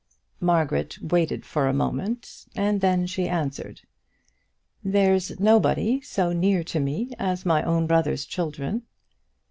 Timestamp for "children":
8.25-8.81